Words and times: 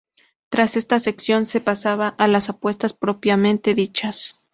Tras 0.49 0.77
esta 0.77 0.97
sección, 0.99 1.45
se 1.45 1.61
pasaba 1.61 2.07
a 2.07 2.27
las 2.27 2.49
apuestas 2.49 2.91
propiamente 2.93 3.75
dichas. 3.75 4.35